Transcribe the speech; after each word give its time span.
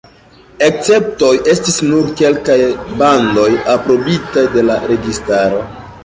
Esceptoj 0.67 1.33
estis 1.51 1.75
nur 1.89 2.07
kelkaj 2.21 2.57
bandoj 3.01 3.43
aprobitaj 3.75 4.47
de 4.55 4.63
la 4.71 4.79
registaro. 4.93 5.61